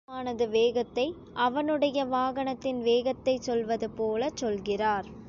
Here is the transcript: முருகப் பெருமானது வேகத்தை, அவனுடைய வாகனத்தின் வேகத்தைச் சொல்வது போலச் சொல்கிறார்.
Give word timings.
முருகப் 0.03 0.37
பெருமானது 0.37 0.45
வேகத்தை, 0.49 1.05
அவனுடைய 1.37 2.05
வாகனத்தின் 2.05 2.81
வேகத்தைச் 2.81 3.41
சொல்வது 3.41 3.89
போலச் 3.91 4.35
சொல்கிறார். 4.35 5.11